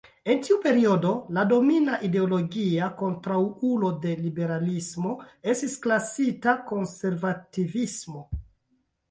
[0.33, 5.13] En tiu periodo, la domina ideologia kontraŭulo de liberalismo
[5.55, 8.27] estis klasika konservativismo.